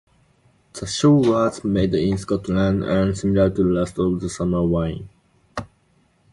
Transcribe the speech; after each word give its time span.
The 0.73 0.87
show 0.87 1.13
was 1.13 1.63
made 1.63 1.93
in 1.93 2.17
Scotland 2.17 2.83
and 2.83 3.15
similar 3.15 3.51
to 3.51 3.61
"Last 3.63 3.99
of 3.99 4.19
the 4.19 4.31
Summer 4.31 4.65
Wine". 4.65 5.07